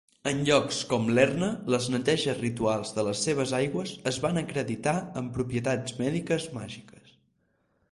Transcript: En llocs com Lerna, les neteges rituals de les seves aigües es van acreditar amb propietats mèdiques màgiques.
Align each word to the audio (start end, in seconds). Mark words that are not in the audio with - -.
En 0.29 0.37
llocs 0.45 0.77
com 0.93 1.03
Lerna, 1.17 1.49
les 1.73 1.89
neteges 1.95 2.39
rituals 2.45 2.95
de 2.97 3.05
les 3.09 3.21
seves 3.29 3.53
aigües 3.59 3.93
es 4.13 4.19
van 4.25 4.43
acreditar 4.43 4.97
amb 5.23 5.33
propietats 5.39 5.97
mèdiques 6.03 6.51
màgiques. 6.59 7.17